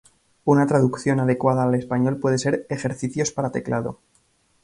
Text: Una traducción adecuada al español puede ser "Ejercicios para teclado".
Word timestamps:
Una 0.45 0.65
traducción 0.65 1.19
adecuada 1.19 1.61
al 1.61 1.75
español 1.75 2.17
puede 2.17 2.39
ser 2.39 2.65
"Ejercicios 2.69 3.29
para 3.29 3.51
teclado". 3.51 3.99